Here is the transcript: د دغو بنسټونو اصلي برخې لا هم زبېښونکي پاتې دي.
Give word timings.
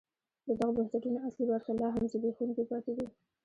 د 0.47 0.49
دغو 0.59 0.71
بنسټونو 0.77 1.17
اصلي 1.27 1.45
برخې 1.51 1.71
لا 1.81 1.87
هم 1.93 2.03
زبېښونکي 2.11 2.63
پاتې 2.71 2.91
دي. 2.97 3.05